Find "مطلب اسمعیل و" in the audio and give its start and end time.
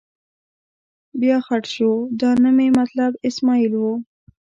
2.79-3.83